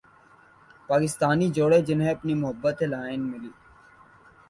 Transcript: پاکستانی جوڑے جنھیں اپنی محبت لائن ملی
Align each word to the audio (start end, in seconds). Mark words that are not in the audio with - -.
پاکستانی 0.89 1.47
جوڑے 1.55 1.79
جنھیں 1.87 2.09
اپنی 2.15 2.33
محبت 2.41 2.77
لائن 2.91 3.21
ملی 3.31 3.49